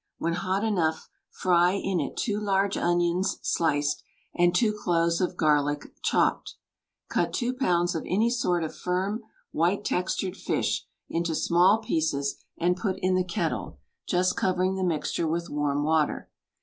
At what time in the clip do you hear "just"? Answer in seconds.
14.07-14.35